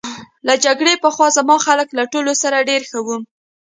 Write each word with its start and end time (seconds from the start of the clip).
له 0.47 0.53
جګړې 0.65 0.93
پخوا 1.03 1.27
زما 1.37 1.53
اخلاق 1.59 1.89
له 1.99 2.03
ټولو 2.13 2.31
سره 2.41 2.67
ډېر 2.69 2.81
ښه 2.89 2.99
وو 3.05 3.17